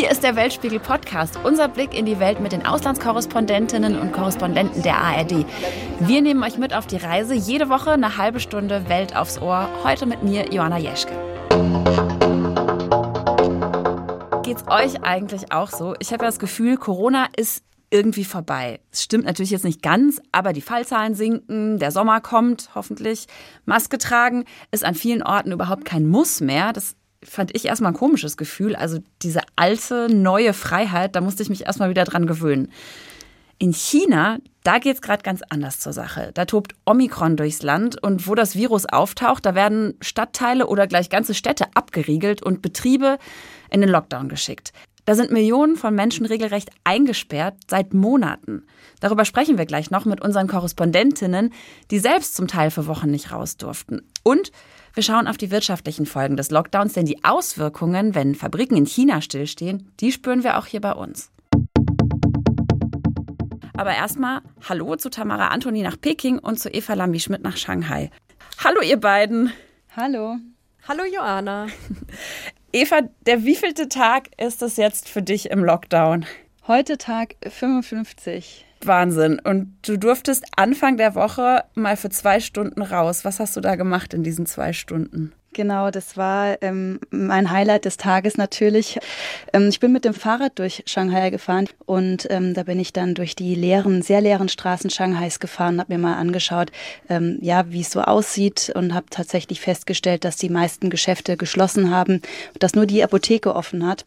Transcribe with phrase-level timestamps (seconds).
[0.00, 4.82] Hier ist der Weltspiegel Podcast, unser Blick in die Welt mit den Auslandskorrespondentinnen und Korrespondenten
[4.82, 5.44] der ARD.
[5.98, 9.68] Wir nehmen euch mit auf die Reise, jede Woche eine halbe Stunde Welt aufs Ohr.
[9.84, 11.12] Heute mit mir, Johanna Jeschke.
[14.42, 15.94] Geht's euch eigentlich auch so?
[15.98, 18.80] Ich habe das Gefühl, Corona ist irgendwie vorbei.
[18.90, 23.26] Es stimmt natürlich jetzt nicht ganz, aber die Fallzahlen sinken, der Sommer kommt hoffentlich.
[23.66, 26.72] Maske tragen ist an vielen Orten überhaupt kein Muss mehr.
[26.72, 28.74] Das fand ich erstmal ein komisches Gefühl.
[28.74, 32.72] Also diese alte, neue Freiheit, da musste ich mich erstmal wieder dran gewöhnen.
[33.58, 36.30] In China, da geht es gerade ganz anders zur Sache.
[36.32, 41.10] Da tobt Omikron durchs Land und wo das Virus auftaucht, da werden Stadtteile oder gleich
[41.10, 43.18] ganze Städte abgeriegelt und Betriebe
[43.70, 44.72] in den Lockdown geschickt.
[45.04, 48.64] Da sind Millionen von Menschen regelrecht eingesperrt seit Monaten.
[49.00, 51.52] Darüber sprechen wir gleich noch mit unseren Korrespondentinnen,
[51.90, 54.02] die selbst zum Teil für Wochen nicht raus durften.
[54.22, 54.52] Und
[54.94, 59.20] wir schauen auf die wirtschaftlichen Folgen des Lockdowns, denn die Auswirkungen, wenn Fabriken in China
[59.20, 61.30] stillstehen, die spüren wir auch hier bei uns.
[63.74, 68.10] Aber erstmal Hallo zu Tamara Antoni nach Peking und zu Eva Lambi-Schmidt nach Shanghai.
[68.62, 69.52] Hallo ihr beiden.
[69.96, 70.36] Hallo.
[70.86, 71.68] Hallo Joanna.
[72.72, 76.26] Eva, der wievielte Tag ist es jetzt für dich im Lockdown?
[76.66, 78.66] Heute Tag 55.
[78.86, 79.38] Wahnsinn.
[79.38, 83.24] Und du durftest Anfang der Woche mal für zwei Stunden raus.
[83.24, 85.32] Was hast du da gemacht in diesen zwei Stunden?
[85.52, 89.00] Genau, das war ähm, mein Highlight des Tages natürlich.
[89.52, 93.14] Ähm, ich bin mit dem Fahrrad durch Shanghai gefahren und ähm, da bin ich dann
[93.14, 96.70] durch die leeren, sehr leeren Straßen Shanghais gefahren, habe mir mal angeschaut,
[97.08, 101.90] ähm, ja, wie es so aussieht und habe tatsächlich festgestellt, dass die meisten Geschäfte geschlossen
[101.90, 102.22] haben,
[102.60, 104.04] dass nur die Apotheke offen hat.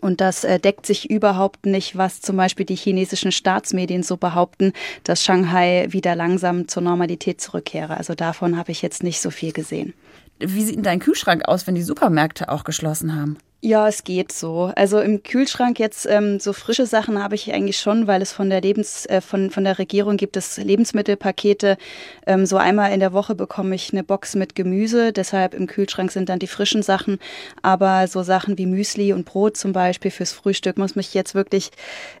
[0.00, 4.72] Und das äh, deckt sich überhaupt nicht, was zum Beispiel die chinesischen Staatsmedien so behaupten,
[5.04, 7.96] dass Shanghai wieder langsam zur Normalität zurückkehre.
[7.96, 9.94] Also davon habe ich jetzt nicht so viel gesehen.
[10.38, 13.38] Wie sieht denn dein Kühlschrank aus, wenn die Supermärkte auch geschlossen haben?
[13.60, 14.70] Ja, es geht so.
[14.76, 18.50] Also im Kühlschrank jetzt ähm, so frische Sachen habe ich eigentlich schon, weil es von
[18.50, 21.76] der Lebens äh, von von der Regierung gibt es Lebensmittelpakete.
[22.24, 25.12] Ähm, so einmal in der Woche bekomme ich eine Box mit Gemüse.
[25.12, 27.18] Deshalb im Kühlschrank sind dann die frischen Sachen.
[27.60, 31.72] Aber so Sachen wie Müsli und Brot zum Beispiel fürs Frühstück muss mich jetzt wirklich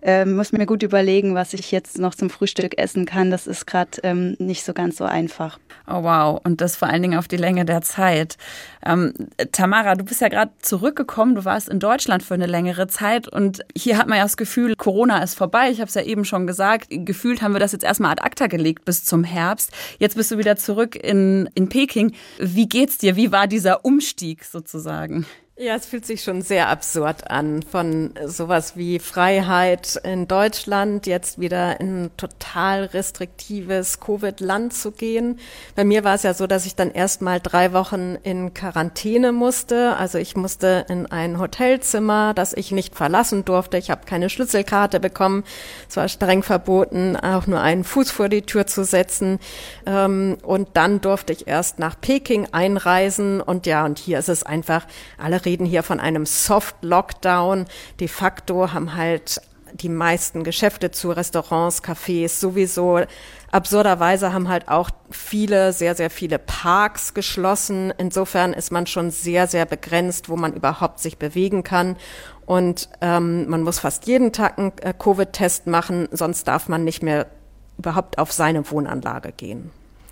[0.02, 3.30] äh, muss mir gut überlegen, was ich jetzt noch zum Frühstück essen kann.
[3.30, 5.60] Das ist gerade ähm, nicht so ganz so einfach.
[5.86, 6.40] Oh wow!
[6.42, 8.36] Und das vor allen Dingen auf die Länge der Zeit.
[8.84, 9.14] Ähm,
[9.52, 11.34] Tamara, du bist ja gerade zurückgekommen gekommen.
[11.34, 14.74] Du warst in Deutschland für eine längere Zeit und hier hat man ja das Gefühl,
[14.76, 15.70] Corona ist vorbei.
[15.70, 16.88] Ich habe es ja eben schon gesagt.
[16.90, 19.70] Gefühlt haben wir das jetzt erstmal ad acta gelegt bis zum Herbst.
[19.98, 22.12] Jetzt bist du wieder zurück in, in Peking.
[22.38, 23.16] Wie geht's dir?
[23.16, 25.26] Wie war dieser Umstieg sozusagen?
[25.60, 31.40] Ja, es fühlt sich schon sehr absurd an, von sowas wie Freiheit in Deutschland jetzt
[31.40, 35.40] wieder in ein total restriktives Covid-Land zu gehen.
[35.74, 39.32] Bei mir war es ja so, dass ich dann erst mal drei Wochen in Quarantäne
[39.32, 39.96] musste.
[39.96, 43.78] Also ich musste in ein Hotelzimmer, das ich nicht verlassen durfte.
[43.78, 45.42] Ich habe keine Schlüsselkarte bekommen.
[45.88, 49.40] Es war streng verboten, auch nur einen Fuß vor die Tür zu setzen.
[49.86, 53.40] Ähm, und dann durfte ich erst nach Peking einreisen.
[53.40, 54.86] Und ja, und hier ist es einfach
[55.16, 57.64] alle reden hier von einem Soft Lockdown.
[58.00, 59.40] De facto haben halt
[59.72, 63.00] die meisten Geschäfte zu Restaurants, Cafés sowieso.
[63.50, 67.92] Absurderweise haben halt auch viele, sehr, sehr viele Parks geschlossen.
[67.96, 71.96] Insofern ist man schon sehr, sehr begrenzt, wo man überhaupt sich bewegen kann.
[72.44, 77.02] Und ähm, man muss fast jeden Tag einen äh, Covid-Test machen, sonst darf man nicht
[77.02, 77.26] mehr
[77.78, 79.70] überhaupt auf seine Wohnanlage gehen.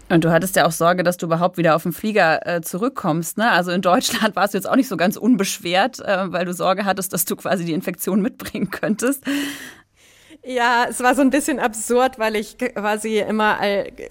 [0.08, 3.38] Und du hattest ja auch Sorge, dass du überhaupt wieder auf den Flieger äh, zurückkommst.
[3.38, 3.50] Ne?
[3.50, 6.84] Also in Deutschland warst du jetzt auch nicht so ganz unbeschwert, äh, weil du Sorge
[6.84, 9.24] hattest, dass du quasi die Infektion mitbringen könntest.
[10.48, 13.58] Ja, es war so ein bisschen absurd, weil ich quasi immer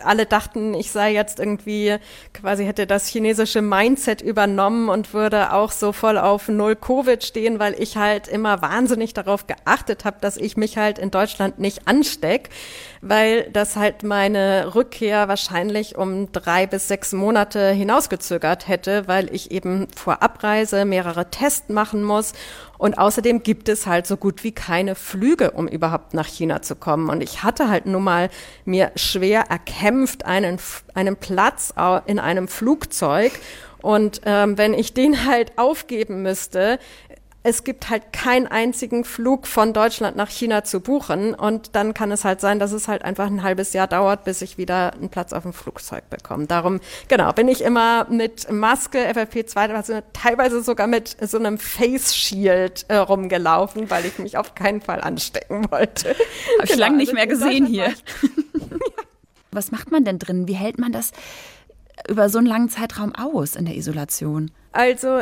[0.04, 1.96] alle dachten, ich sei jetzt irgendwie
[2.34, 7.60] quasi hätte das chinesische Mindset übernommen und würde auch so voll auf Null Covid stehen,
[7.60, 11.88] weil ich halt immer wahnsinnig darauf geachtet habe, dass ich mich halt in Deutschland nicht
[11.88, 12.50] ansteck,
[13.00, 19.52] weil das halt meine Rückkehr wahrscheinlich um drei bis sechs Monate hinausgezögert hätte, weil ich
[19.52, 22.34] eben vor Abreise mehrere Tests machen muss
[22.78, 26.76] und außerdem gibt es halt so gut wie keine Flüge, um überhaupt nach China zu
[26.76, 27.10] kommen.
[27.10, 28.30] Und ich hatte halt nun mal
[28.66, 30.58] mir schwer erkämpft einen,
[30.94, 31.74] einen Platz
[32.06, 33.32] in einem Flugzeug.
[33.82, 36.80] Und ähm, wenn ich den halt aufgeben müsste,
[37.46, 42.12] es gibt halt keinen einzigen Flug von Deutschland nach China zu buchen und dann kann
[42.12, 45.10] es halt sein, dass es halt einfach ein halbes Jahr dauert, bis ich wieder einen
[45.10, 46.48] Platz auf dem Flugzeug bekomme.
[46.48, 52.16] Darum, genau, bin ich immer mit Maske, FFP2, also teilweise sogar mit so einem Face
[52.16, 56.10] Shield äh, rumgelaufen, weil ich mich auf keinen Fall anstecken wollte.
[56.10, 57.94] Habe ich genau, lange nicht also mehr gesehen hier.
[59.52, 60.48] Was macht man denn drin?
[60.48, 61.12] Wie hält man das
[62.10, 64.50] über so einen langen Zeitraum aus in der Isolation?
[64.72, 65.22] Also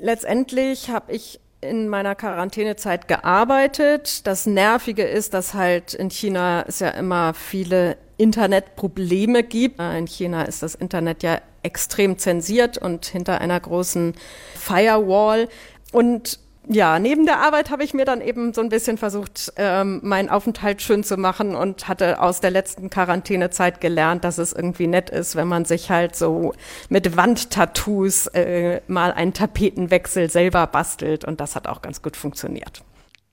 [0.00, 4.26] letztendlich habe ich in meiner Quarantänezeit gearbeitet.
[4.26, 9.80] Das Nervige ist, dass halt in China es ja immer viele Internetprobleme gibt.
[9.80, 14.14] In China ist das Internet ja extrem zensiert und hinter einer großen
[14.54, 15.48] Firewall.
[15.92, 20.00] Und ja, neben der Arbeit habe ich mir dann eben so ein bisschen versucht, ähm,
[20.02, 24.86] meinen Aufenthalt schön zu machen und hatte aus der letzten Quarantänezeit gelernt, dass es irgendwie
[24.86, 26.52] nett ist, wenn man sich halt so
[26.88, 32.82] mit Wandtattoos äh, mal einen Tapetenwechsel selber bastelt und das hat auch ganz gut funktioniert.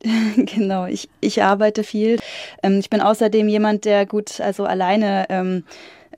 [0.35, 2.19] Genau, ich, ich arbeite viel.
[2.63, 5.63] Ähm, ich bin außerdem jemand, der gut also alleine ähm,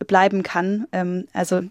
[0.07, 0.87] bleiben kann.
[0.91, 1.61] Ähm, also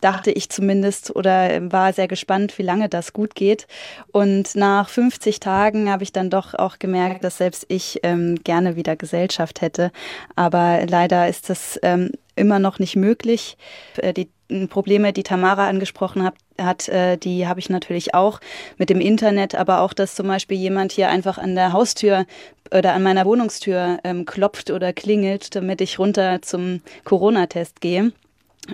[0.00, 3.66] dachte ich zumindest oder war sehr gespannt, wie lange das gut geht.
[4.12, 8.76] Und nach 50 Tagen habe ich dann doch auch gemerkt, dass selbst ich ähm, gerne
[8.76, 9.90] wieder Gesellschaft hätte.
[10.36, 13.56] Aber leider ist das ähm, immer noch nicht möglich.
[13.96, 14.28] Äh, die
[14.70, 18.40] Probleme, die Tamara angesprochen hat, hat äh, die habe ich natürlich auch
[18.78, 22.24] mit dem Internet, aber auch, dass zum Beispiel jemand hier einfach an der Haustür
[22.72, 28.12] oder an meiner Wohnungstür ähm, klopft oder klingelt, damit ich runter zum Corona-Test gehe.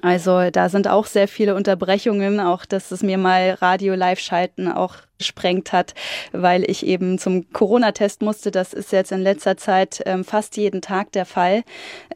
[0.03, 4.71] Also da sind auch sehr viele Unterbrechungen, auch dass es mir mal Radio live schalten
[4.71, 5.95] auch gesprengt hat,
[6.33, 8.51] weil ich eben zum Corona-Test musste.
[8.51, 11.63] Das ist jetzt in letzter Zeit ähm, fast jeden Tag der Fall.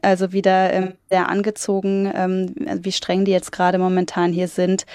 [0.01, 2.53] Also wieder ähm, sehr angezogen, ähm,
[2.83, 4.85] wie streng die jetzt gerade momentan hier sind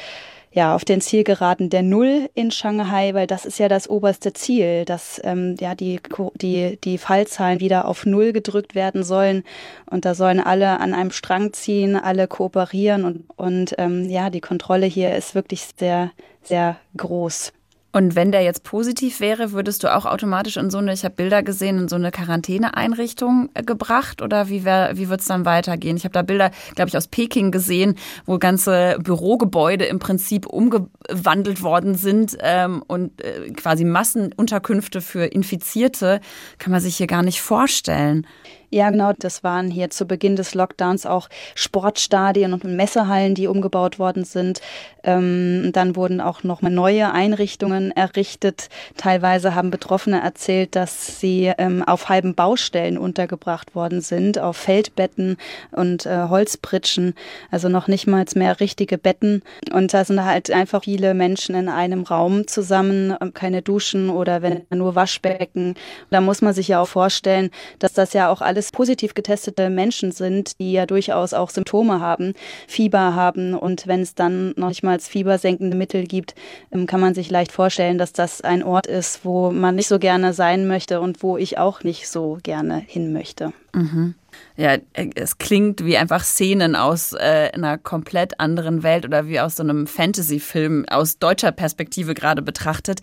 [0.54, 4.84] ja, auf den Zielgeraden der Null in Shanghai, weil das ist ja das oberste Ziel,
[4.84, 6.00] dass ähm, ja die,
[6.36, 9.42] die, die Fallzahlen wieder auf Null gedrückt werden sollen.
[9.90, 14.40] Und da sollen alle an einem Strang ziehen, alle kooperieren und, und ähm, ja, die
[14.40, 16.12] Kontrolle hier ist wirklich sehr,
[16.44, 17.52] sehr groß.
[17.94, 21.14] Und wenn der jetzt positiv wäre, würdest du auch automatisch in so eine, ich habe
[21.14, 24.20] Bilder gesehen, in so eine Quarantäneeinrichtung äh, gebracht?
[24.20, 25.96] Oder wie, wär, wie wird es dann weitergehen?
[25.96, 27.94] Ich habe da Bilder, glaube ich, aus Peking gesehen,
[28.26, 36.20] wo ganze Bürogebäude im Prinzip umgewandelt worden sind ähm, und äh, quasi Massenunterkünfte für Infizierte.
[36.58, 38.26] Kann man sich hier gar nicht vorstellen.
[38.74, 39.12] Ja, genau.
[39.16, 44.60] Das waren hier zu Beginn des Lockdowns auch Sportstadien und Messehallen, die umgebaut worden sind.
[45.04, 48.68] Ähm, dann wurden auch noch mal neue Einrichtungen errichtet.
[48.96, 55.36] Teilweise haben Betroffene erzählt, dass sie ähm, auf halben Baustellen untergebracht worden sind, auf Feldbetten
[55.70, 57.14] und äh, Holzpritschen.
[57.52, 59.42] Also noch nicht mal mehr richtige Betten.
[59.72, 64.42] Und da sind halt einfach viele Menschen in einem Raum zusammen, ähm, keine Duschen oder
[64.42, 65.76] wenn nur Waschbecken.
[66.10, 69.68] Da muss man sich ja auch vorstellen, dass das ja auch alles alles positiv getestete
[69.68, 72.32] Menschen sind, die ja durchaus auch Symptome haben,
[72.66, 76.34] Fieber haben und wenn es dann noch nicht mal fiebersenkende Mittel gibt,
[76.72, 79.98] ähm, kann man sich leicht vorstellen, dass das ein Ort ist, wo man nicht so
[79.98, 83.52] gerne sein möchte und wo ich auch nicht so gerne hin möchte.
[83.74, 84.14] Mhm
[84.56, 84.76] ja,
[85.16, 89.64] es klingt wie einfach Szenen aus äh, einer komplett anderen Welt oder wie aus so
[89.64, 93.00] einem Fantasy-Film aus deutscher Perspektive gerade betrachtet.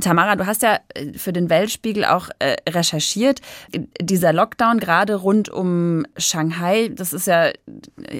[0.00, 3.40] Tamara, du hast ja äh, für den Weltspiegel auch äh, recherchiert.
[4.00, 7.52] Dieser Lockdown gerade rund um Shanghai, das ist ja äh,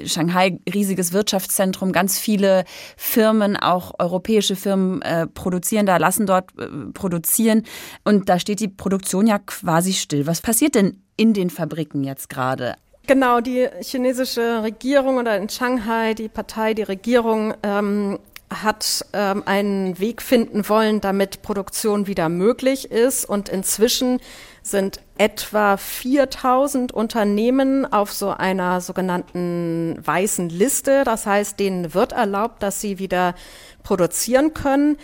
[0.07, 2.65] Shanghai riesiges Wirtschaftszentrum, ganz viele
[2.97, 7.63] Firmen, auch europäische Firmen äh, produzieren da, lassen dort äh, produzieren
[8.03, 10.27] und da steht die Produktion ja quasi still.
[10.27, 12.77] Was passiert denn in den Fabriken jetzt gerade?
[13.07, 18.19] Genau, die chinesische Regierung oder in Shanghai, die Partei, die Regierung ähm,
[18.51, 23.27] hat ähm, einen Weg finden wollen, damit Produktion wieder möglich ist.
[23.27, 24.21] Und inzwischen
[24.63, 31.05] sind etwa 4000 Unternehmen auf so einer sogenannten weißen Liste.
[31.05, 33.35] Das heißt, denen wird erlaubt, dass sie wieder
[33.83, 34.97] produzieren können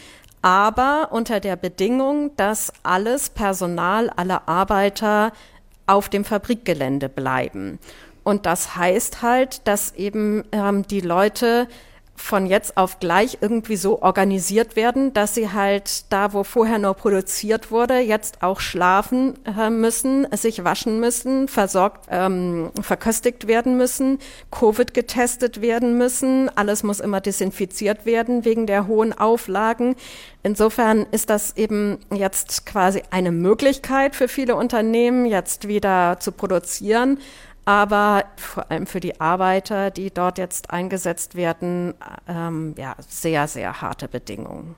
[0.42, 5.32] aber unter der Bedingung, dass alles Personal, alle Arbeiter
[5.90, 7.78] auf dem Fabrikgelände bleiben.
[8.22, 11.68] Und das heißt halt, dass eben ähm, die Leute
[12.20, 16.94] von jetzt auf gleich irgendwie so organisiert werden, dass sie halt da, wo vorher nur
[16.94, 24.18] produziert wurde, jetzt auch schlafen äh, müssen, sich waschen müssen, versorgt, ähm, verköstigt werden müssen,
[24.50, 26.48] Covid getestet werden müssen.
[26.56, 29.96] Alles muss immer desinfiziert werden wegen der hohen Auflagen.
[30.42, 37.18] Insofern ist das eben jetzt quasi eine Möglichkeit für viele Unternehmen, jetzt wieder zu produzieren
[37.70, 41.94] aber vor allem für die Arbeiter, die dort jetzt eingesetzt werden,
[42.26, 44.74] ähm, ja, sehr, sehr harte Bedingungen.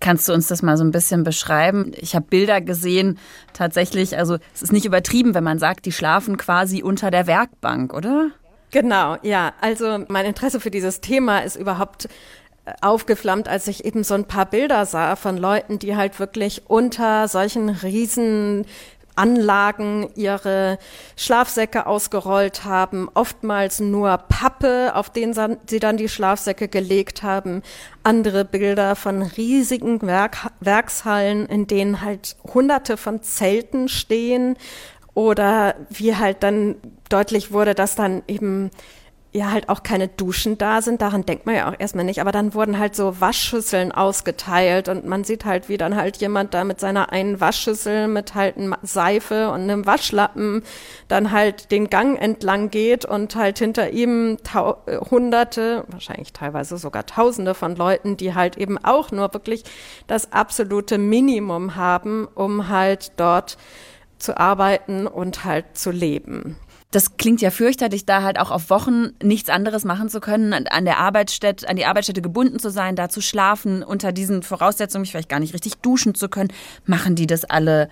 [0.00, 1.92] Kannst du uns das mal so ein bisschen beschreiben?
[1.96, 3.20] Ich habe Bilder gesehen,
[3.52, 7.94] tatsächlich, also es ist nicht übertrieben, wenn man sagt, die schlafen quasi unter der Werkbank,
[7.94, 8.30] oder?
[8.72, 9.52] Genau, ja.
[9.60, 12.06] Also mein Interesse für dieses Thema ist überhaupt
[12.64, 16.62] äh, aufgeflammt, als ich eben so ein paar Bilder sah von Leuten, die halt wirklich
[16.66, 18.66] unter solchen riesen
[19.18, 20.78] Anlagen ihre
[21.16, 27.62] Schlafsäcke ausgerollt haben, oftmals nur Pappe, auf denen sie dann die Schlafsäcke gelegt haben.
[28.04, 34.56] Andere Bilder von riesigen Werk Werkshallen, in denen halt hunderte von Zelten stehen.
[35.14, 36.76] Oder wie halt dann
[37.08, 38.70] deutlich wurde, dass dann eben
[39.32, 42.32] ja halt auch keine Duschen da sind, daran denkt man ja auch erstmal nicht, aber
[42.32, 46.64] dann wurden halt so Waschschüsseln ausgeteilt und man sieht halt, wie dann halt jemand da
[46.64, 50.62] mit seiner einen Waschschüssel mit halt Seife und einem Waschlappen
[51.08, 54.38] dann halt den Gang entlang geht und halt hinter ihm
[55.10, 59.64] hunderte, wahrscheinlich teilweise sogar tausende von Leuten, die halt eben auch nur wirklich
[60.06, 63.58] das absolute Minimum haben, um halt dort
[64.18, 66.56] zu arbeiten und halt zu leben
[66.90, 70.84] das klingt ja fürchterlich, da halt auch auf Wochen nichts anderes machen zu können, an
[70.86, 75.10] der Arbeitsstätte, an die Arbeitsstätte gebunden zu sein, da zu schlafen, unter diesen Voraussetzungen mich
[75.10, 76.50] vielleicht gar nicht richtig duschen zu können.
[76.86, 77.90] Machen die das alle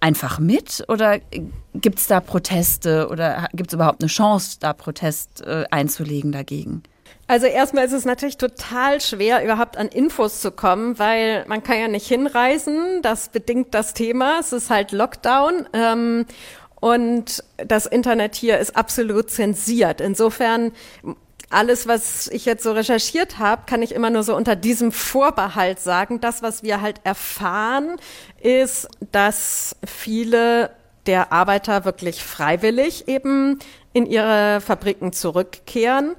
[0.00, 1.20] einfach mit oder
[1.74, 6.82] gibt es da Proteste oder gibt es überhaupt eine Chance, da Protest äh, einzulegen dagegen?
[7.28, 11.78] Also erstmal ist es natürlich total schwer, überhaupt an Infos zu kommen, weil man kann
[11.78, 13.00] ja nicht hinreisen.
[13.02, 14.40] Das bedingt das Thema.
[14.40, 15.68] Es ist halt Lockdown.
[15.72, 16.26] Ähm,
[16.82, 20.00] und das Internet hier ist absolut zensiert.
[20.00, 20.72] Insofern
[21.48, 25.78] alles, was ich jetzt so recherchiert habe, kann ich immer nur so unter diesem Vorbehalt
[25.78, 26.20] sagen.
[26.20, 27.98] Das, was wir halt erfahren,
[28.40, 30.70] ist, dass viele
[31.06, 33.60] der Arbeiter wirklich freiwillig eben
[33.92, 36.16] in ihre Fabriken zurückkehren.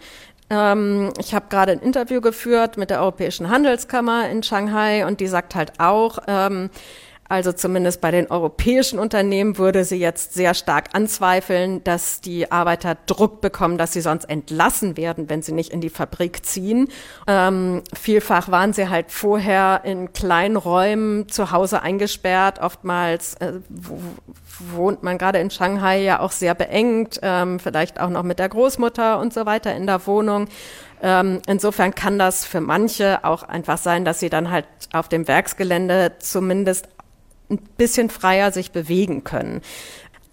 [0.50, 5.28] Ähm, ich habe gerade ein Interview geführt mit der Europäischen Handelskammer in Shanghai und die
[5.28, 6.70] sagt halt auch, ähm,
[7.30, 12.98] also zumindest bei den europäischen Unternehmen würde sie jetzt sehr stark anzweifeln, dass die Arbeiter
[13.06, 16.90] Druck bekommen, dass sie sonst entlassen werden, wenn sie nicht in die Fabrik ziehen.
[17.28, 22.60] Ähm, vielfach waren sie halt vorher in kleinen Räumen zu Hause eingesperrt.
[22.60, 23.54] Oftmals äh,
[24.74, 28.50] wohnt man gerade in Shanghai ja auch sehr beengt, ähm, vielleicht auch noch mit der
[28.50, 30.48] Großmutter und so weiter in der Wohnung.
[31.06, 35.28] Ähm, insofern kann das für manche auch einfach sein, dass sie dann halt auf dem
[35.28, 36.88] Werksgelände zumindest
[37.50, 39.62] ein bisschen freier sich bewegen können.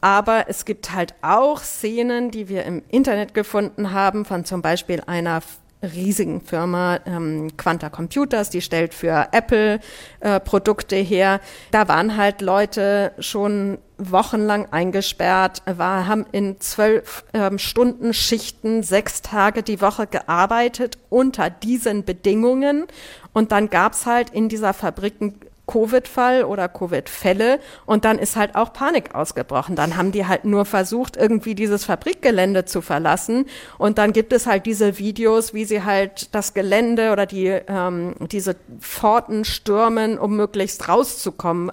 [0.01, 5.03] Aber es gibt halt auch Szenen, die wir im Internet gefunden haben, von zum Beispiel
[5.07, 5.43] einer
[5.83, 9.81] riesigen Firma ähm, Quanta Computers, die stellt für Apple
[10.21, 11.41] äh, Produkte her.
[11.71, 19.23] Da waren halt Leute schon wochenlang eingesperrt, war, haben in zwölf ähm, Stunden Schichten sechs
[19.23, 22.87] Tage die Woche gearbeitet unter diesen Bedingungen.
[23.33, 25.41] Und dann gab's halt in dieser Fabriken
[25.71, 29.77] Covid-Fall oder Covid-Fälle und dann ist halt auch Panik ausgebrochen.
[29.77, 33.47] Dann haben die halt nur versucht, irgendwie dieses Fabrikgelände zu verlassen
[33.79, 38.15] und dann gibt es halt diese Videos, wie sie halt das Gelände oder die ähm,
[38.33, 41.71] diese Pforten stürmen, um möglichst rauszukommen.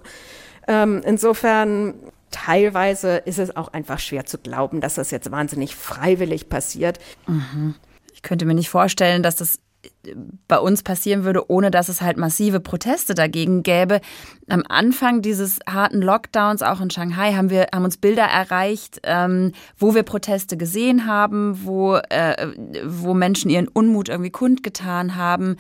[0.68, 1.96] Ähm, insofern
[2.30, 7.00] teilweise ist es auch einfach schwer zu glauben, dass das jetzt wahnsinnig freiwillig passiert.
[7.26, 7.76] Mhm.
[8.14, 9.60] Ich könnte mir nicht vorstellen, dass das
[10.48, 14.02] bei uns passieren würde, ohne dass es halt massive Proteste dagegen gäbe.
[14.50, 19.52] Am Anfang dieses harten Lockdowns, auch in Shanghai, haben wir haben uns Bilder erreicht, ähm,
[19.78, 22.48] wo wir Proteste gesehen haben, wo, äh,
[22.86, 25.58] wo Menschen ihren Unmut irgendwie kundgetan haben.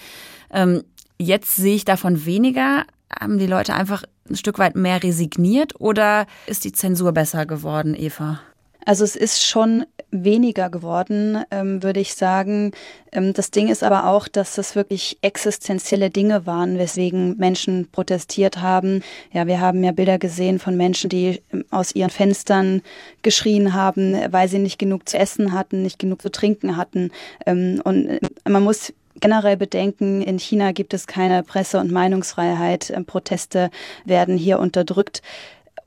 [0.51, 0.83] Ähm,
[1.19, 2.83] jetzt sehe ich davon weniger.
[3.19, 7.95] Haben die Leute einfach ein Stück weit mehr resigniert oder ist die Zensur besser geworden,
[7.95, 8.39] Eva?
[8.87, 12.71] Also es ist schon weniger geworden, ähm, würde ich sagen.
[13.11, 18.61] Ähm, das Ding ist aber auch, dass das wirklich existenzielle Dinge waren, weswegen Menschen protestiert
[18.61, 19.03] haben.
[19.33, 22.81] Ja, wir haben ja Bilder gesehen von Menschen, die ähm, aus ihren Fenstern
[23.23, 27.11] geschrien haben, weil sie nicht genug zu essen hatten, nicht genug zu trinken hatten.
[27.45, 32.89] Ähm, und äh, man muss generell bedenken, in China gibt es keine Presse- und Meinungsfreiheit.
[32.91, 33.69] Ähm, Proteste
[34.05, 35.21] werden hier unterdrückt.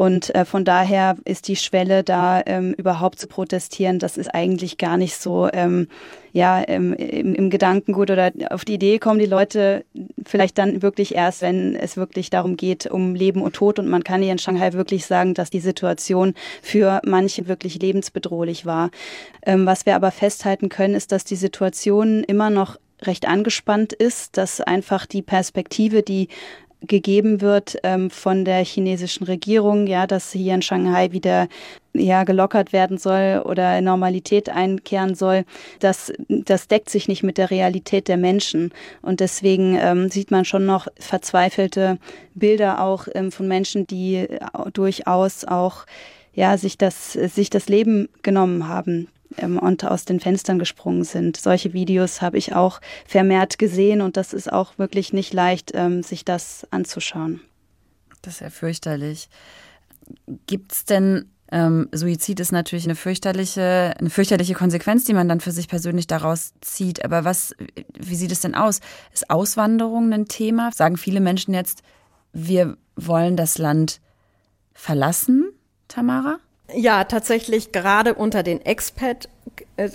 [0.00, 4.78] Und äh, von daher ist die Schwelle da ähm, überhaupt zu protestieren, das ist eigentlich
[4.78, 5.88] gar nicht so ähm,
[6.33, 9.85] ja ähm, im, im Gedankengut oder auf die Idee kommen die Leute
[10.25, 13.78] vielleicht dann wirklich erst, wenn es wirklich darum geht, um Leben und Tod.
[13.78, 18.64] Und man kann hier in Shanghai wirklich sagen, dass die Situation für manche wirklich lebensbedrohlich
[18.64, 18.90] war.
[19.45, 24.38] Ähm, was wir aber festhalten können, ist, dass die Situation immer noch recht angespannt ist,
[24.38, 26.28] dass einfach die Perspektive, die
[26.82, 31.49] gegeben wird ähm, von der chinesischen Regierung, ja, dass hier in Shanghai wieder
[31.92, 35.44] ja gelockert werden soll oder Normalität einkehren soll,
[35.80, 38.72] das, das deckt sich nicht mit der Realität der Menschen.
[39.02, 41.99] Und deswegen ähm, sieht man schon noch verzweifelte
[42.34, 44.26] Bilder auch ähm, von Menschen, die
[44.72, 45.84] durchaus auch
[46.32, 51.37] ja, sich das, sich das Leben genommen haben ähm, und aus den Fenstern gesprungen sind.
[51.37, 56.02] Solche Videos habe ich auch vermehrt gesehen und das ist auch wirklich nicht leicht, ähm,
[56.02, 57.40] sich das anzuschauen.
[58.22, 59.28] Das ist ja fürchterlich.
[60.46, 65.40] Gibt es denn ähm, Suizid ist natürlich eine fürchterliche, eine fürchterliche Konsequenz, die man dann
[65.40, 67.04] für sich persönlich daraus zieht.
[67.04, 67.54] Aber was,
[67.99, 68.80] wie sieht es denn aus?
[69.12, 70.70] Ist Auswanderung ein Thema?
[70.72, 71.82] Sagen viele Menschen jetzt,
[72.32, 74.00] wir wollen das Land
[74.75, 75.50] verlassen,
[75.88, 76.38] Tamara?
[76.75, 79.29] Ja, tatsächlich gerade unter den Expat,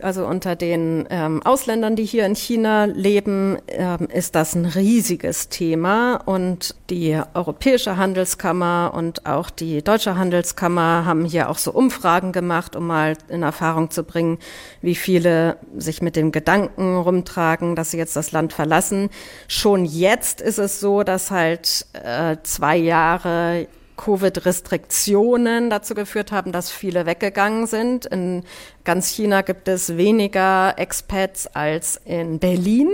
[0.02, 5.50] also unter den ähm, Ausländern, die hier in China leben, ähm, ist das ein riesiges
[5.50, 6.16] Thema.
[6.26, 12.76] Und die Europäische Handelskammer und auch die Deutsche Handelskammer haben hier auch so Umfragen gemacht,
[12.76, 14.40] um mal in Erfahrung zu bringen,
[14.82, 19.10] wie viele sich mit dem Gedanken rumtragen, dass sie jetzt das Land verlassen.
[19.48, 26.72] Schon jetzt ist es so, dass halt äh, zwei Jahre Covid-Restriktionen dazu geführt haben, dass
[26.72, 28.06] viele weggegangen sind.
[28.06, 28.44] In
[28.86, 32.90] ganz China gibt es weniger Expats als in Berlin.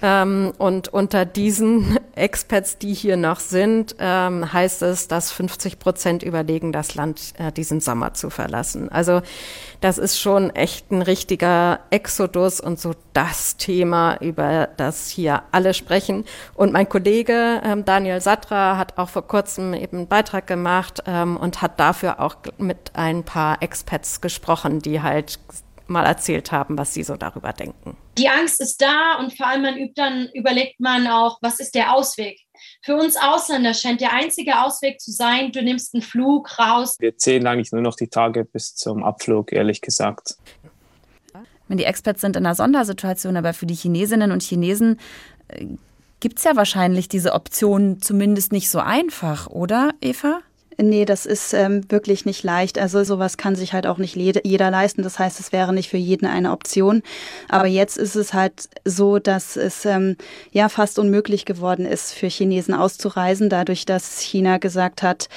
[0.00, 6.22] Ähm, und unter diesen Expats, die hier noch sind, ähm, heißt es, dass 50 Prozent
[6.22, 8.90] überlegen, das Land äh, diesen Sommer zu verlassen.
[8.90, 9.22] Also
[9.80, 15.74] das ist schon echt ein richtiger Exodus und so das Thema, über das hier alle
[15.74, 16.24] sprechen.
[16.54, 21.36] Und mein Kollege ähm, Daniel Satra hat auch vor kurzem eben einen Beitrag gemacht ähm,
[21.36, 25.27] und hat dafür auch mit ein paar Expats gesprochen, die halt
[25.88, 27.96] mal erzählt haben, was sie so darüber denken.
[28.18, 31.74] Die Angst ist da und vor allem man übt dann, überlegt man auch, was ist
[31.74, 32.40] der Ausweg?
[32.82, 36.96] Für uns Ausländer scheint der einzige Ausweg zu sein, du nimmst einen Flug raus.
[36.98, 40.36] Wir zählen eigentlich nur noch die Tage bis zum Abflug, ehrlich gesagt.
[41.68, 44.98] Die Experts sind in einer Sondersituation, aber für die Chinesinnen und Chinesen
[45.48, 45.66] äh,
[46.20, 50.40] gibt es ja wahrscheinlich diese Option zumindest nicht so einfach, oder, Eva?
[50.80, 52.78] Nee, das ist ähm, wirklich nicht leicht.
[52.78, 55.02] Also sowas kann sich halt auch nicht jeder leisten.
[55.02, 57.02] Das heißt, es wäre nicht für jeden eine Option.
[57.48, 60.16] Aber jetzt ist es halt so, dass es ähm,
[60.52, 65.28] ja fast unmöglich geworden ist, für Chinesen auszureisen, dadurch, dass China gesagt hat,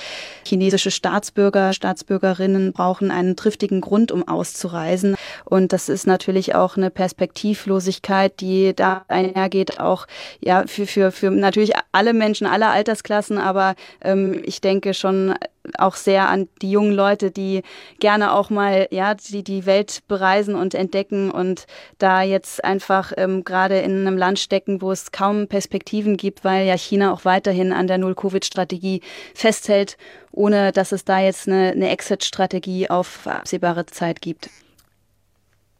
[0.46, 5.16] chinesische Staatsbürger, Staatsbürgerinnen brauchen einen triftigen Grund, um auszureisen.
[5.46, 10.06] Und das ist natürlich auch eine Perspektivlosigkeit, die da einhergeht, auch
[10.40, 13.40] ja für, für, für natürlich alle Menschen, aller Altersklassen.
[13.40, 15.31] Aber ähm, ich denke schon,
[15.78, 17.62] auch sehr an die jungen Leute, die
[18.00, 21.66] gerne auch mal ja die die Welt bereisen und entdecken und
[21.98, 26.66] da jetzt einfach ähm, gerade in einem Land stecken, wo es kaum Perspektiven gibt, weil
[26.66, 29.01] ja China auch weiterhin an der Null-Covid-Strategie
[29.34, 29.98] festhält,
[30.32, 34.50] ohne dass es da jetzt eine, eine Exit-Strategie auf absehbare Zeit gibt.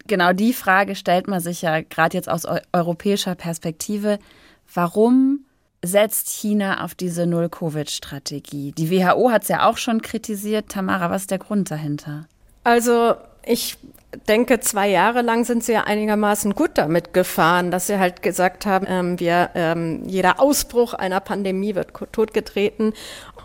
[0.08, 4.19] Genau die Frage stellt man sich ja gerade jetzt aus europäischer Perspektive.
[4.73, 5.45] Warum
[5.84, 8.72] setzt China auf diese Null-Covid-Strategie?
[8.72, 10.70] Die WHO hat es ja auch schon kritisiert.
[10.70, 12.26] Tamara, was ist der Grund dahinter?
[12.63, 13.78] Also ich
[14.28, 18.65] denke, zwei Jahre lang sind sie ja einigermaßen gut damit gefahren, dass sie halt gesagt
[18.65, 22.94] haben, ähm, wir, ähm, jeder Ausbruch einer Pandemie wird totgetreten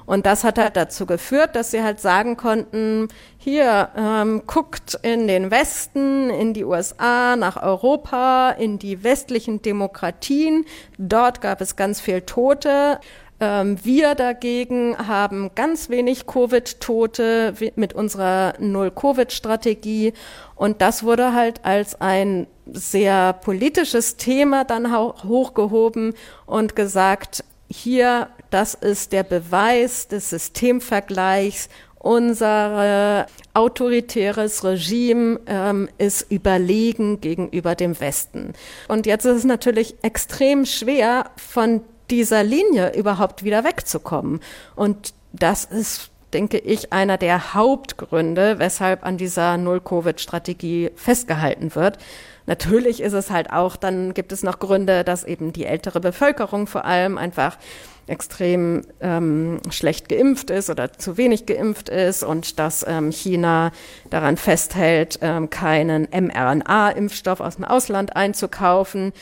[0.06, 5.26] und das hat halt dazu geführt, dass sie halt sagen konnten, hier, ähm, guckt in
[5.26, 10.64] den Westen, in die USA, nach Europa, in die westlichen Demokratien.
[10.96, 13.00] Dort gab es ganz viel Tote.
[13.38, 20.14] Ähm, wir dagegen haben ganz wenig Covid-Tote mit unserer Null-Covid-Strategie.
[20.54, 26.14] Und das wurde halt als ein sehr politisches Thema dann hochgehoben
[26.46, 31.68] und gesagt, hier das ist der Beweis des Systemvergleichs.
[31.98, 38.52] Unser autoritäres Regime ähm, ist überlegen gegenüber dem Westen.
[38.87, 44.40] Und jetzt ist es natürlich extrem schwer, von dieser Linie überhaupt wieder wegzukommen.
[44.76, 51.98] Und das ist denke ich, einer der Hauptgründe, weshalb an dieser Null-Covid-Strategie festgehalten wird.
[52.46, 56.66] Natürlich ist es halt auch, dann gibt es noch Gründe, dass eben die ältere Bevölkerung
[56.66, 57.59] vor allem einfach
[58.06, 63.72] extrem ähm, schlecht geimpft ist oder zu wenig geimpft ist und dass ähm, China
[64.11, 69.12] daran festhält, ähm, keinen mRNA-Impfstoff aus dem Ausland einzukaufen.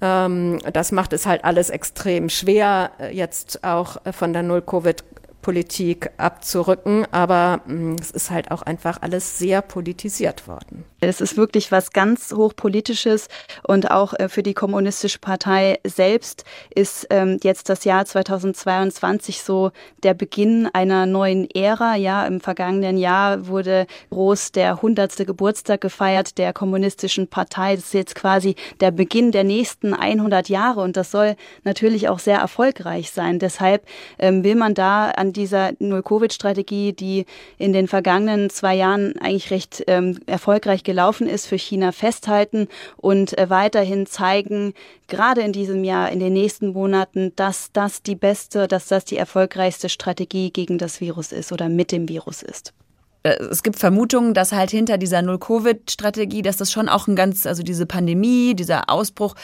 [0.00, 5.04] Ähm, das macht es halt alles extrem schwer, äh, jetzt auch von der Null-Covid
[5.42, 10.84] Politik abzurücken, aber mh, mm, es ist halt auch einfach alles sehr politisiert worden.
[11.00, 13.28] Es ist wirklich was ganz hochpolitisches
[13.66, 19.70] und auch äh, für die kommunistische Partei selbst ist ähm, jetzt das Jahr 2022 so
[20.02, 21.96] der Beginn einer neuen Ära.
[21.96, 27.76] Ja, im vergangenen Jahr wurde groß der hundertste Geburtstag gefeiert der kommunistischen Partei.
[27.76, 32.18] Das ist jetzt quasi der Beginn der nächsten 100 Jahre und das soll natürlich auch
[32.18, 33.38] sehr erfolgreich sein.
[33.38, 33.86] Deshalb
[34.18, 37.26] ähm, will man da an dieser Null-Covid-Strategie, die
[37.58, 43.36] in den vergangenen zwei Jahren eigentlich recht ähm, erfolgreich gelaufen ist, für China festhalten und
[43.38, 44.74] äh, weiterhin zeigen,
[45.08, 49.16] gerade in diesem Jahr, in den nächsten Monaten, dass das die beste, dass das die
[49.16, 52.72] erfolgreichste Strategie gegen das Virus ist oder mit dem Virus ist?
[53.22, 57.46] Äh, es gibt Vermutungen, dass halt hinter dieser Null-Covid-Strategie, dass das schon auch ein ganz,
[57.46, 59.34] also diese Pandemie, dieser Ausbruch,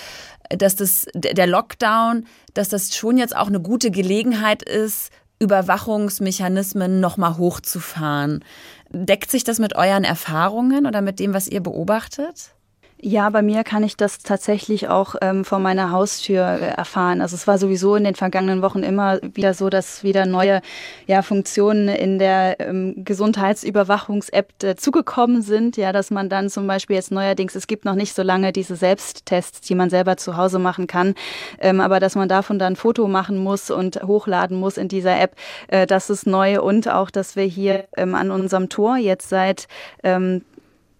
[0.51, 7.37] dass das, der Lockdown, dass das schon jetzt auch eine gute Gelegenheit ist, Überwachungsmechanismen nochmal
[7.37, 8.45] hochzufahren.
[8.91, 12.56] Deckt sich das mit euren Erfahrungen oder mit dem, was ihr beobachtet?
[12.99, 17.21] Ja, bei mir kann ich das tatsächlich auch ähm, vor meiner Haustür äh, erfahren.
[17.21, 20.63] Also es war sowieso in den vergangenen Wochen immer wieder so, dass wieder neue
[21.07, 25.77] ja, Funktionen in der ähm, Gesundheitsüberwachungs-App äh, zugekommen sind.
[25.77, 28.77] Ja, dass man dann zum Beispiel jetzt neuerdings, es gibt noch nicht so lange diese
[28.77, 31.15] Selbsttests, die man selber zu Hause machen kann,
[31.61, 35.21] ähm, aber dass man davon dann ein Foto machen muss und hochladen muss in dieser
[35.21, 35.37] App,
[35.69, 39.69] äh, das ist neu und auch, dass wir hier ähm, an unserem Tor jetzt seit
[40.03, 40.41] ähm,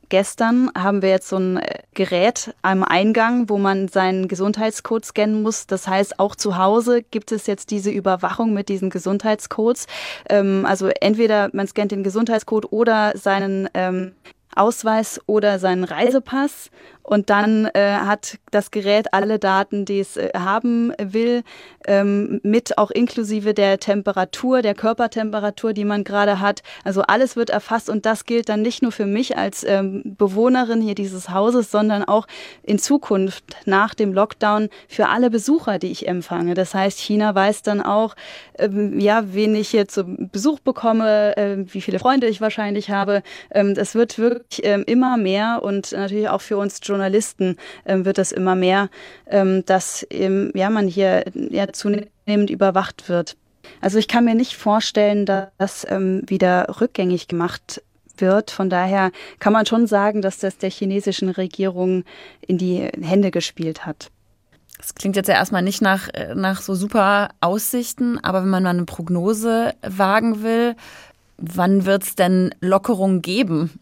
[0.09, 5.43] Gestern haben wir jetzt so ein äh, Gerät am Eingang, wo man seinen Gesundheitscode scannen
[5.43, 5.67] muss.
[5.67, 9.87] Das heißt, auch zu Hause gibt es jetzt diese Überwachung mit diesen Gesundheitscodes.
[10.29, 14.13] Ähm, also entweder man scannt den Gesundheitscode oder seinen ähm,
[14.57, 16.71] Ausweis oder seinen Reisepass
[17.07, 21.45] und dann äh, hat das Gerät alle Daten, die es äh, haben will,
[21.87, 26.65] ähm, mit auch inklusive der Temperatur, der Körpertemperatur, die man gerade hat.
[26.83, 30.81] Also alles wird erfasst und das gilt dann nicht nur für mich als ähm, Bewohnerin
[30.81, 32.27] hier dieses Hauses, sondern auch
[32.65, 36.55] in Zukunft nach dem Lockdown für alle Besucher, die ich empfange.
[36.55, 38.17] Das heißt, China weiß dann auch,
[38.59, 43.23] ähm, ja, wen ich hier zu Besuch bekomme, äh, wie viele Freunde ich wahrscheinlich habe.
[43.53, 48.33] Ähm, das wird wirklich immer mehr und natürlich auch für uns Journalisten ähm, wird das
[48.33, 48.89] immer mehr,
[49.29, 53.37] ähm, dass ähm, ja, man hier ja, zunehmend überwacht wird.
[53.81, 57.83] Also ich kann mir nicht vorstellen, dass das ähm, wieder rückgängig gemacht
[58.19, 58.51] wird.
[58.51, 62.05] Von daher kann man schon sagen, dass das der chinesischen Regierung
[62.41, 64.11] in die Hände gespielt hat.
[64.79, 68.63] Das klingt jetzt ja erstmal nicht nach, äh, nach so super Aussichten, aber wenn man
[68.63, 70.77] mal eine Prognose wagen will,
[71.39, 73.79] wann wird es denn Lockerungen geben?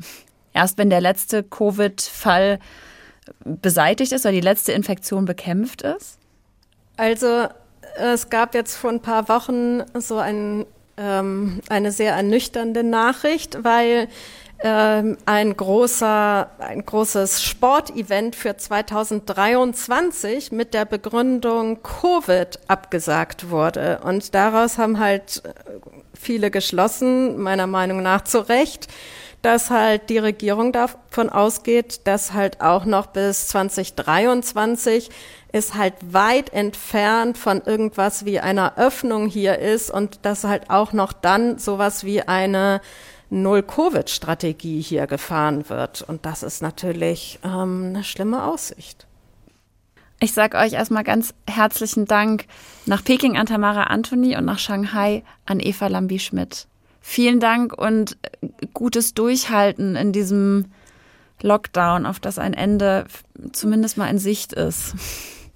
[0.54, 2.58] Erst wenn der letzte Covid-Fall
[3.44, 6.18] beseitigt ist oder die letzte Infektion bekämpft ist?
[6.96, 7.48] Also
[7.96, 10.64] es gab jetzt vor ein paar Wochen so ein,
[10.96, 14.08] ähm, eine sehr ernüchternde Nachricht, weil
[14.60, 24.00] ähm, ein großer, ein großes Sportevent für 2023 mit der Begründung Covid abgesagt wurde.
[24.04, 25.42] Und daraus haben halt
[26.18, 28.88] viele geschlossen, meiner Meinung nach zu Recht,
[29.44, 35.10] dass halt die Regierung davon ausgeht, dass halt auch noch bis 2023
[35.52, 40.92] ist halt weit entfernt von irgendwas wie einer Öffnung hier ist und dass halt auch
[40.92, 42.80] noch dann sowas wie eine
[43.30, 46.02] Null-Covid-Strategie hier gefahren wird.
[46.02, 49.06] Und das ist natürlich ähm, eine schlimme Aussicht.
[50.20, 52.46] Ich sage euch erstmal ganz herzlichen Dank
[52.86, 56.66] nach Peking an Tamara Anthony und nach Shanghai an Eva Lambi-Schmidt.
[57.06, 58.16] Vielen Dank und
[58.72, 60.72] gutes Durchhalten in diesem
[61.42, 63.04] Lockdown, auf das ein Ende
[63.52, 64.94] zumindest mal in Sicht ist.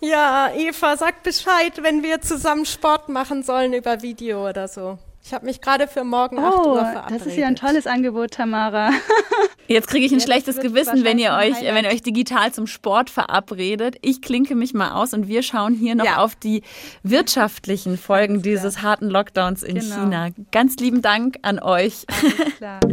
[0.02, 4.98] Ja, Eva, sag Bescheid, wenn wir zusammen Sport machen sollen über Video oder so.
[5.28, 7.20] Ich habe mich gerade für morgen oh, 8 Uhr verabredet.
[7.20, 8.92] Das ist ja ein tolles Angebot, Tamara.
[9.68, 12.66] Jetzt kriege ich ein ja, schlechtes Gewissen, wenn ihr euch, wenn ihr euch digital zum
[12.66, 13.96] Sport verabredet.
[14.00, 16.16] Ich klinke mich mal aus und wir schauen hier noch ja.
[16.16, 16.62] auf die
[17.02, 19.96] wirtschaftlichen Folgen dieses harten Lockdowns in genau.
[19.96, 20.28] China.
[20.50, 22.06] Ganz lieben Dank an euch.
[22.08, 22.80] Alles klar.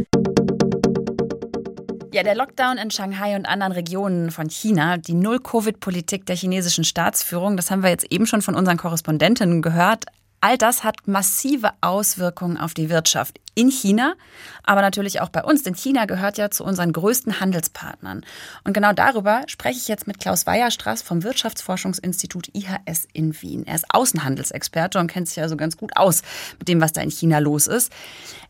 [2.12, 7.58] Ja, der Lockdown in Shanghai und anderen Regionen von China, die Null-Covid-Politik der chinesischen Staatsführung,
[7.58, 10.06] das haben wir jetzt eben schon von unseren Korrespondentinnen gehört.
[10.46, 14.14] All das hat massive Auswirkungen auf die Wirtschaft in China,
[14.62, 18.24] aber natürlich auch bei uns, denn China gehört ja zu unseren größten Handelspartnern.
[18.62, 23.66] Und genau darüber spreche ich jetzt mit Klaus Weierstraß vom Wirtschaftsforschungsinstitut IHS in Wien.
[23.66, 26.22] Er ist Außenhandelsexperte und kennt sich also ganz gut aus
[26.60, 27.92] mit dem, was da in China los ist.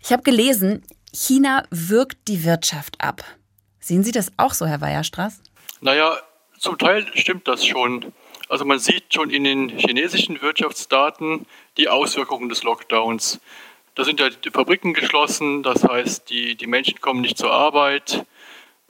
[0.02, 0.82] Ich habe gelesen,
[1.14, 3.24] China wirkt die Wirtschaft ab.
[3.80, 5.40] Sehen Sie das auch so, Herr Weierstraß?
[5.80, 6.18] Naja,
[6.58, 8.12] zum Teil stimmt das schon.
[8.48, 13.40] Also man sieht schon in den chinesischen Wirtschaftsdaten die Auswirkungen des Lockdowns.
[13.94, 18.24] Da sind ja die Fabriken geschlossen, das heißt, die, die Menschen kommen nicht zur Arbeit,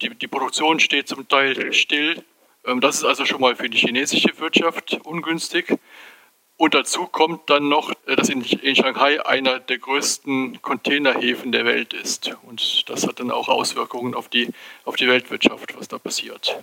[0.02, 2.22] die, die Produktion steht zum Teil still.
[2.64, 5.78] Ähm, das ist also schon mal für die chinesische Wirtschaft ungünstig.
[6.58, 11.92] Und dazu kommt dann noch, äh, dass in, Shanghai einer der größten Containerhäfen der Welt
[11.92, 12.36] ist.
[12.42, 14.48] Und das hat dann auch Auswirkungen auf die,
[14.84, 16.56] auf die Weltwirtschaft, was da passiert.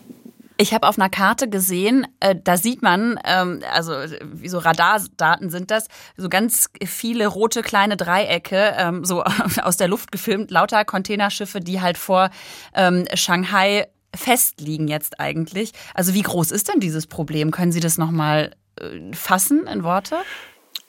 [0.58, 5.50] Ich habe auf einer Karte gesehen, äh, da sieht man, ähm, also wie so Radardaten
[5.50, 9.24] sind das, so ganz viele rote kleine Dreiecke, ähm, so
[9.62, 12.30] aus der Luft gefilmt, lauter Containerschiffe, die halt vor
[12.76, 15.72] ähm, Shanghai festliegen jetzt eigentlich.
[15.96, 17.50] Also wie groß ist denn dieses Problem?
[17.52, 20.18] Können Sie das nochmal äh, fassen in Worte?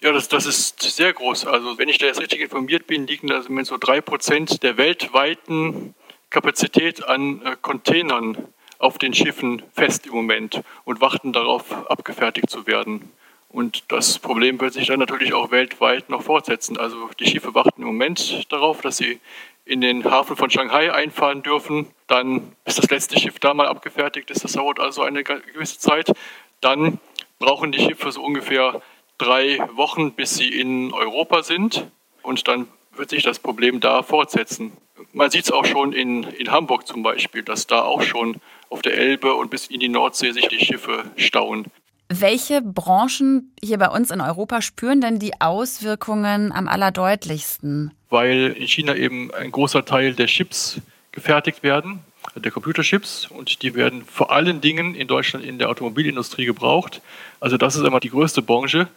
[0.02, 1.46] Ja, das, das ist sehr groß.
[1.46, 5.94] Also wenn ich da jetzt richtig informiert bin, liegen da so drei Prozent der weltweiten
[6.28, 8.48] Kapazität an äh, Containern
[8.84, 13.10] auf den Schiffen fest im Moment und warten darauf, abgefertigt zu werden.
[13.48, 16.76] Und das Problem wird sich dann natürlich auch weltweit noch fortsetzen.
[16.76, 19.20] Also die Schiffe warten im Moment darauf, dass sie
[19.64, 21.86] in den Hafen von Shanghai einfahren dürfen.
[22.08, 26.12] Dann, bis das letzte Schiff da mal abgefertigt ist, das dauert also eine gewisse Zeit.
[26.60, 26.98] Dann
[27.38, 28.82] brauchen die Schiffe so ungefähr
[29.16, 31.86] drei Wochen, bis sie in Europa sind.
[32.22, 34.72] Und dann wird sich das Problem da fortsetzen.
[35.12, 38.82] Man sieht es auch schon in, in Hamburg zum Beispiel, dass da auch schon auf
[38.82, 41.66] der Elbe und bis in die Nordsee sich die Schiffe stauen.
[42.08, 47.92] Welche Branchen hier bei uns in Europa spüren denn die Auswirkungen am allerdeutlichsten?
[48.10, 50.80] Weil in China eben ein großer Teil der Chips
[51.12, 52.00] gefertigt werden,
[52.36, 57.00] der Computerchips, und die werden vor allen Dingen in Deutschland in der Automobilindustrie gebraucht.
[57.40, 58.88] Also das ist immer die größte Branche.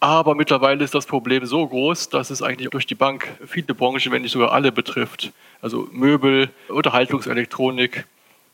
[0.00, 4.12] Aber mittlerweile ist das Problem so groß, dass es eigentlich durch die Bank viele Branchen,
[4.12, 5.32] wenn nicht sogar alle betrifft.
[5.62, 8.04] Also Möbel, Unterhaltungselektronik,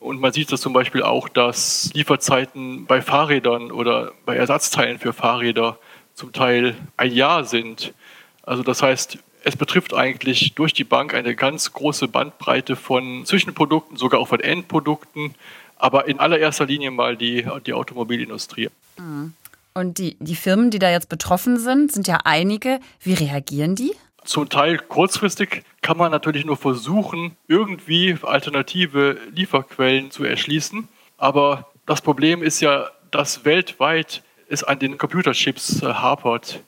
[0.01, 5.13] und man sieht das zum Beispiel auch, dass Lieferzeiten bei Fahrrädern oder bei Ersatzteilen für
[5.13, 5.77] Fahrräder
[6.15, 7.93] zum Teil ein Jahr sind.
[8.41, 13.95] Also das heißt, es betrifft eigentlich durch die Bank eine ganz große Bandbreite von Zwischenprodukten,
[13.95, 15.35] sogar auch von Endprodukten,
[15.77, 18.69] aber in allererster Linie mal die, die Automobilindustrie.
[18.97, 19.33] Mhm.
[19.73, 22.79] Und die, die Firmen, die da jetzt betroffen sind, sind ja einige.
[23.01, 23.93] Wie reagieren die?
[24.23, 30.87] Zum Teil kurzfristig kann man natürlich nur versuchen, irgendwie alternative Lieferquellen zu erschließen.
[31.17, 36.63] Aber das Problem ist ja, dass weltweit es an den Computerchips äh, hapert.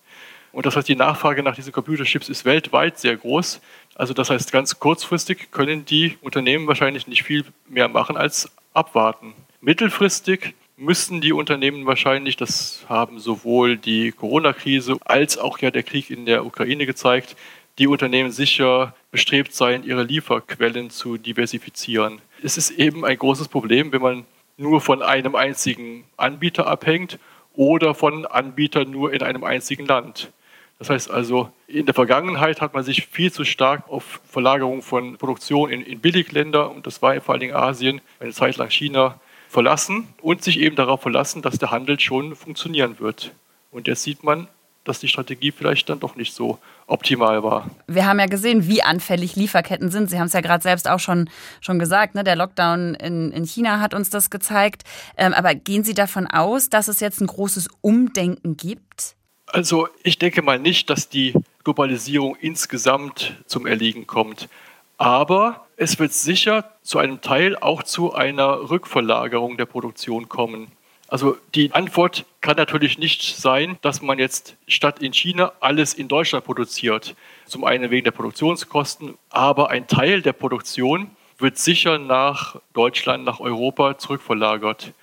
[0.52, 3.62] Und das heißt, die Nachfrage nach diesen Computerchips ist weltweit sehr groß.
[3.96, 9.34] Also das heißt, ganz kurzfristig können die Unternehmen wahrscheinlich nicht viel mehr machen als abwarten.
[9.62, 16.10] Mittelfristig müssen die Unternehmen wahrscheinlich, das haben sowohl die Corona-Krise als auch ja der Krieg
[16.10, 17.36] in der Ukraine gezeigt,
[17.80, 22.22] die Unternehmen sicher bestrebt sein, ihre Lieferquellen zu diversifizieren.
[22.44, 24.26] Es ist eben ein großes Problem, wenn man
[24.58, 27.18] nur von einem einzigen Anbieter abhängt
[27.56, 30.32] oder von Anbietern nur in einem einzigen Land.
[30.80, 35.18] Das heißt also, in der Vergangenheit hat man sich viel zu stark auf Verlagerung von
[35.18, 39.20] Produktion in, in Billigländer, und das war vor allen Dingen Asien, eine Zeit lang China,
[39.54, 43.32] verlassen und sich eben darauf verlassen, dass der Handel schon funktionieren wird.
[43.72, 44.48] Und jetzt sieht man,
[44.84, 47.70] dass die Strategie vielleicht dann doch nicht so optimal war.
[47.88, 50.10] Wir haben ja gesehen, wie anfällig Lieferketten sind.
[50.10, 51.30] Sie haben es ja gerade selbst auch schon,
[51.62, 52.16] schon gesagt.
[52.16, 52.24] Ne?
[52.24, 54.84] Der Lockdown in, in China hat uns das gezeigt.
[55.18, 59.16] Ähm, aber gehen Sie davon aus, dass es jetzt ein großes Umdenken gibt?
[59.46, 64.50] Also ich denke mal nicht, dass die Globalisierung insgesamt zum Erliegen kommt.
[64.98, 70.72] Aber es wird sicher zu einem Teil auch zu einer Rückverlagerung der Produktion kommen.
[71.10, 76.08] Also die Antwort kann natürlich nicht sein, dass man jetzt statt in China alles in
[76.08, 77.16] Deutschland produziert.
[77.46, 83.40] Zum einen wegen der Produktionskosten, aber ein Teil der Produktion wird sicher nach Deutschland, nach
[83.42, 84.94] Europa zurückverlagert.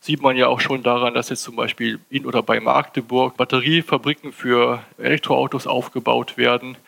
[0.00, 4.32] Sieht man ja auch schon daran, dass jetzt zum Beispiel in oder bei Magdeburg Batteriefabriken
[4.32, 6.78] für Elektroautos aufgebaut werden.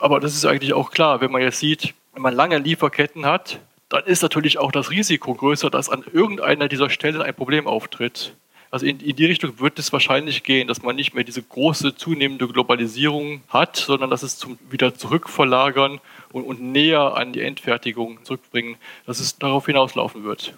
[0.00, 3.60] Aber das ist eigentlich auch klar, wenn man jetzt sieht, wenn man lange Lieferketten hat,
[3.88, 8.34] dann ist natürlich auch das Risiko größer, dass an irgendeiner dieser Stellen ein Problem auftritt.
[8.72, 11.94] Also in, in, die Richtung wird es wahrscheinlich gehen, dass man nicht mehr diese große
[11.94, 16.00] zunehmende Globalisierung hat, sondern dass es zum wieder zurückverlagern
[16.32, 20.54] und, und näher an die Endfertigung zurückbringen, dass es darauf hinauslaufen wird.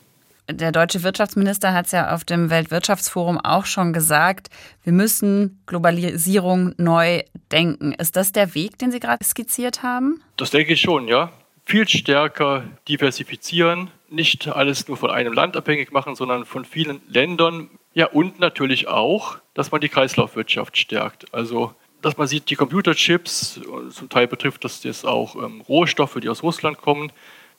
[0.50, 4.48] Der deutsche Wirtschaftsminister hat es ja auf dem Weltwirtschaftsforum auch schon gesagt,
[4.82, 7.20] wir müssen Globalisierung neu
[7.52, 7.92] denken.
[7.92, 10.22] Ist das der Weg, den Sie gerade skizziert haben?
[10.38, 11.30] Das denke ich schon, ja
[11.64, 17.70] viel stärker diversifizieren, nicht alles nur von einem Land abhängig machen, sondern von vielen Ländern.
[17.94, 21.32] Ja, und natürlich auch, dass man die Kreislaufwirtschaft stärkt.
[21.32, 26.28] Also, dass man sieht, die Computerchips, zum Teil betrifft das jetzt auch ähm, Rohstoffe, die
[26.28, 27.12] aus Russland kommen,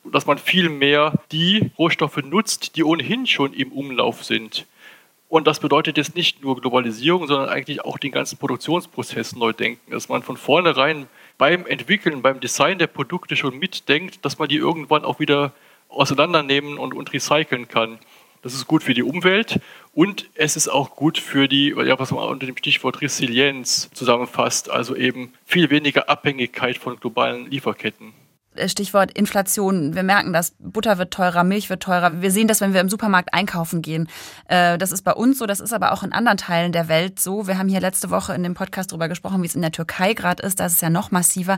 [0.04, 4.66] dass man viel mehr die Rohstoffe nutzt, die ohnehin schon im Umlauf sind.
[5.32, 9.90] Und das bedeutet jetzt nicht nur Globalisierung, sondern eigentlich auch den ganzen Produktionsprozess neu denken,
[9.90, 11.06] dass man von vornherein
[11.38, 15.52] beim Entwickeln, beim Design der Produkte schon mitdenkt, dass man die irgendwann auch wieder
[15.88, 17.98] auseinandernehmen und, und recyceln kann.
[18.42, 19.58] Das ist gut für die Umwelt
[19.94, 24.68] und es ist auch gut für die, ja, was man unter dem Stichwort Resilienz zusammenfasst,
[24.68, 28.12] also eben viel weniger Abhängigkeit von globalen Lieferketten.
[28.54, 29.94] Äh, Stichwort Inflation.
[29.94, 30.54] Wir merken das.
[30.58, 32.20] Butter wird teurer, Milch wird teurer.
[32.20, 34.08] Wir sehen das, wenn wir im Supermarkt einkaufen gehen.
[34.48, 37.18] Äh, das ist bei uns so, das ist aber auch in anderen Teilen der Welt
[37.18, 37.46] so.
[37.46, 40.14] Wir haben hier letzte Woche in dem Podcast darüber gesprochen, wie es in der Türkei
[40.14, 40.60] gerade ist.
[40.60, 41.56] Da ist es ja noch massiver.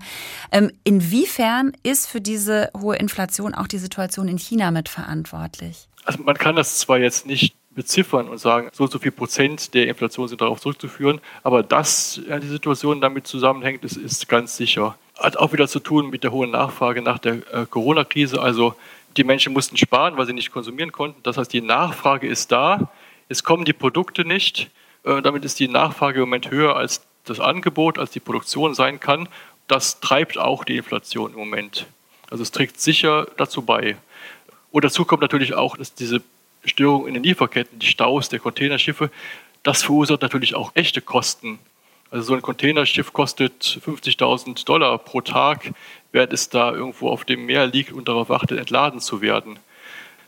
[0.52, 5.88] Ähm, inwiefern ist für diese hohe Inflation auch die Situation in China mitverantwortlich?
[6.04, 9.74] Also man kann das zwar jetzt nicht beziffern und sagen, so und so viel Prozent
[9.74, 14.96] der Inflation sind darauf zurückzuführen, aber dass die Situation damit zusammenhängt, ist, ist ganz sicher
[15.18, 18.40] hat auch wieder zu tun mit der hohen Nachfrage nach der äh, Corona-Krise.
[18.40, 18.74] Also
[19.16, 21.22] die Menschen mussten sparen, weil sie nicht konsumieren konnten.
[21.22, 22.90] Das heißt, die Nachfrage ist da.
[23.29, 24.70] Es kommen die Produkte nicht.
[25.05, 29.00] Äh, damit ist die Nachfrage im Moment höher als das Angebot, als die Produktion sein
[29.00, 29.29] kann.
[29.68, 31.87] Das treibt auch die Inflation im Moment.
[32.31, 33.96] Also es trägt sicher dazu bei.
[34.70, 36.20] Und dazu kommt natürlich auch, dass diese
[36.64, 39.11] Störung in den Lieferketten, die Staus der Containerschiffe,
[39.62, 41.59] das verursacht natürlich auch echte Kosten
[42.14, 45.72] also so ein Containerschiff kostet 50.000 Dollar pro Tag,
[46.12, 49.59] während es da irgendwo auf dem Meer liegt und darauf wartet, entladen zu werden.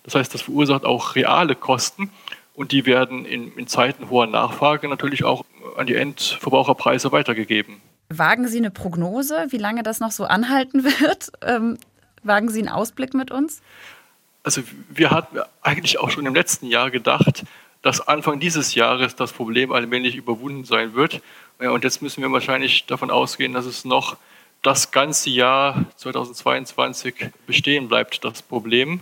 [0.03, 2.11] Das heißt, das verursacht auch reale Kosten
[2.55, 5.45] und die werden in, in Zeiten hoher Nachfrage natürlich auch
[5.77, 7.81] an die Endverbraucherpreise weitergegeben.
[8.09, 11.31] Wagen Sie eine Prognose, wie lange das noch so anhalten wird?
[11.43, 11.79] Ähm,
[12.25, 13.63] wagen Sie einen Ausblick mit uns?
[14.43, 17.45] Also wir hatten eigentlich auch schon im letzten Jahr gedacht,
[17.83, 21.21] dass Anfang dieses Jahres das Problem allmählich überwunden sein wird
[21.59, 24.17] und jetzt müssen wir wahrscheinlich davon ausgehen, dass es noch
[24.63, 29.01] das ganze Jahr 2022 bestehen bleibt, das Problem.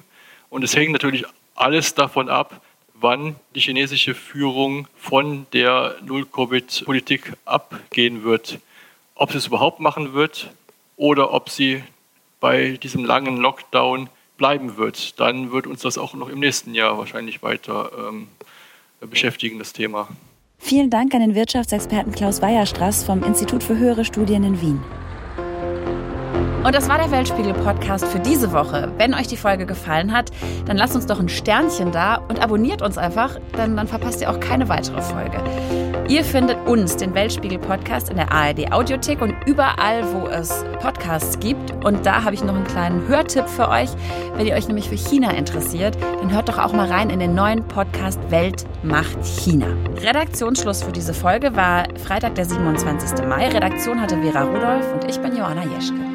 [0.51, 1.25] Und es hängt natürlich
[1.57, 2.61] alles davon ab,
[2.95, 8.61] wann die chinesische Führung von der Null-Covid-Politik abgehen wird.
[9.17, 10.51] Ob sie es überhaupt machen wird
[10.97, 11.83] oder ob sie
[12.39, 15.19] bei diesem langen Lockdown bleiben wird.
[15.19, 18.29] Dann wird uns das auch noch im nächsten Jahr wahrscheinlich weiter ähm,
[19.07, 20.09] beschäftigen, das Thema.
[20.59, 24.81] Vielen Dank an den Wirtschaftsexperten Klaus Weierstraß vom Institut für höhere Studien in Wien.
[26.65, 28.91] Und das war der Weltspiegel-Podcast für diese Woche.
[28.97, 30.31] Wenn euch die Folge gefallen hat,
[30.65, 34.31] dann lasst uns doch ein Sternchen da und abonniert uns einfach, denn dann verpasst ihr
[34.31, 35.37] auch keine weitere Folge.
[36.09, 41.73] Ihr findet uns, den Weltspiegel-Podcast, in der ARD-Audiothek und überall, wo es Podcasts gibt.
[41.83, 43.89] Und da habe ich noch einen kleinen Hörtipp für euch.
[44.37, 47.35] Wenn ihr euch nämlich für China interessiert, dann hört doch auch mal rein in den
[47.35, 49.67] neuen Podcast Welt macht China.
[50.03, 53.27] Redaktionsschluss für diese Folge war Freitag, der 27.
[53.27, 53.49] Mai.
[53.49, 56.14] Redaktion hatte Vera Rudolph und ich bin Joanna Jeschke.